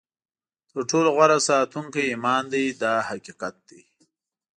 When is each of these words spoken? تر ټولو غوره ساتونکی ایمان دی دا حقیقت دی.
تر 0.71 0.79
ټولو 0.89 1.09
غوره 1.15 1.37
ساتونکی 1.49 2.01
ایمان 2.11 2.43
دی 2.53 2.63
دا 2.81 2.93
حقیقت 3.09 3.55
دی. 3.69 3.81